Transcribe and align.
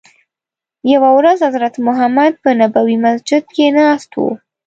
یوه 0.93 1.09
ورځ 1.17 1.37
حضرت 1.47 1.75
محمد 1.87 2.33
په 2.43 2.49
نبوي 2.59 2.97
مسجد 3.05 3.43
کې 3.55 3.65
ناست 3.77 4.11
وو. 4.17 4.29